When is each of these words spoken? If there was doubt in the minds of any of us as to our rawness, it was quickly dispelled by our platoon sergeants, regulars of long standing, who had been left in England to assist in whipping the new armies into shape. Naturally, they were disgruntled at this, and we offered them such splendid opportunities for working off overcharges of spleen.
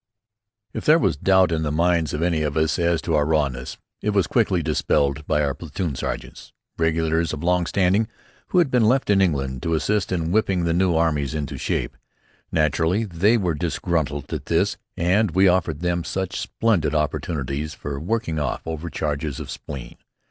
If 0.73 0.83
there 0.83 0.97
was 0.97 1.15
doubt 1.15 1.51
in 1.51 1.61
the 1.61 1.71
minds 1.71 2.11
of 2.11 2.23
any 2.23 2.41
of 2.41 2.57
us 2.57 2.79
as 2.79 3.03
to 3.03 3.13
our 3.13 3.23
rawness, 3.23 3.77
it 4.01 4.09
was 4.09 4.25
quickly 4.25 4.63
dispelled 4.63 5.27
by 5.27 5.43
our 5.43 5.53
platoon 5.53 5.93
sergeants, 5.93 6.51
regulars 6.75 7.33
of 7.33 7.43
long 7.43 7.67
standing, 7.67 8.07
who 8.47 8.57
had 8.57 8.71
been 8.71 8.85
left 8.85 9.11
in 9.11 9.21
England 9.21 9.61
to 9.61 9.75
assist 9.75 10.11
in 10.11 10.31
whipping 10.31 10.63
the 10.63 10.73
new 10.73 10.95
armies 10.95 11.35
into 11.35 11.55
shape. 11.55 11.95
Naturally, 12.51 13.03
they 13.03 13.37
were 13.37 13.53
disgruntled 13.53 14.33
at 14.33 14.47
this, 14.47 14.75
and 14.97 15.35
we 15.35 15.47
offered 15.47 15.81
them 15.81 16.03
such 16.03 16.39
splendid 16.39 16.95
opportunities 16.95 17.75
for 17.75 17.99
working 17.99 18.39
off 18.39 18.65
overcharges 18.65 19.39
of 19.39 19.51
spleen. 19.51 19.97